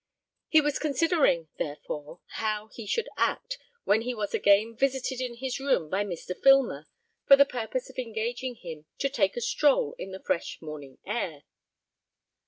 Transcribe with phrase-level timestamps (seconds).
[0.47, 5.59] He was considering, therefore, how he should act, when he was again visited in his
[5.59, 6.35] room by Mr.
[6.35, 6.87] Filmer,
[7.27, 11.43] for the purpose of engaging him to take a stroll in the fresh morning air.